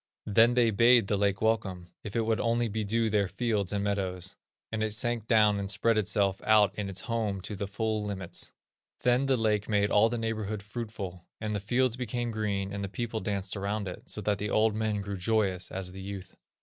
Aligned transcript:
Then 0.25 0.55
they 0.55 0.71
bade 0.71 1.05
the 1.05 1.15
lake 1.15 1.43
welcome, 1.43 1.91
if 2.03 2.15
it 2.15 2.21
would 2.21 2.39
only 2.39 2.67
bedew 2.67 3.07
their 3.07 3.27
fields 3.27 3.71
and 3.71 3.83
meadows; 3.83 4.35
and 4.71 4.81
it 4.81 4.93
sank 4.95 5.27
down 5.27 5.59
and 5.59 5.69
spread 5.69 5.95
itself 5.95 6.41
out 6.43 6.73
in 6.73 6.89
its 6.89 7.01
home 7.01 7.39
to 7.41 7.55
the 7.55 7.67
full 7.67 8.03
limits. 8.03 8.51
Then 9.01 9.27
the 9.27 9.37
lake 9.37 9.69
made 9.69 9.91
all 9.91 10.09
the 10.09 10.17
neighborhood 10.17 10.63
fruitful, 10.63 11.27
and 11.39 11.55
the 11.55 11.59
fields 11.59 11.97
became 11.97 12.31
green, 12.31 12.73
and 12.73 12.83
the 12.83 12.89
people 12.89 13.19
danced 13.19 13.55
around 13.55 13.87
it, 13.87 14.01
so 14.09 14.21
that 14.21 14.39
the 14.39 14.49
old 14.49 14.73
men 14.73 15.01
grew 15.01 15.17
joyous 15.17 15.69
as 15.71 15.91
the 15.91 16.01
youth." 16.01 16.35